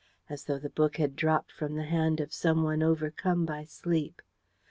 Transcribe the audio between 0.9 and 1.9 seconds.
had dropped from the